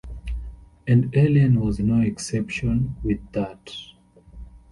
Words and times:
"And 0.87 1.15
"Alien" 1.15 1.59
was 1.63 1.77
no 1.79 1.99
exception 2.01 2.95
with 3.03 3.19
that. 3.33 3.71